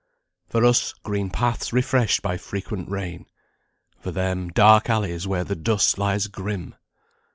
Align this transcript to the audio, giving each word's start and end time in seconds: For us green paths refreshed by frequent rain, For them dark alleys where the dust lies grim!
For 0.49 0.65
us 0.65 0.93
green 1.03 1.29
paths 1.29 1.71
refreshed 1.71 2.23
by 2.23 2.37
frequent 2.37 2.89
rain, 2.89 3.27
For 3.99 4.09
them 4.09 4.49
dark 4.49 4.89
alleys 4.89 5.27
where 5.27 5.43
the 5.43 5.55
dust 5.55 5.99
lies 5.99 6.25
grim! 6.25 6.73